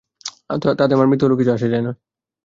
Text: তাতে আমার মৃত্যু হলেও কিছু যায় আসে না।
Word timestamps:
তাতে 0.79 0.93
আমার 0.93 1.09
মৃত্যু 1.09 1.25
হলেও 1.25 1.39
কিছু 1.39 1.49
যায় 1.49 1.57
আসে 1.59 1.81
না। 1.81 1.91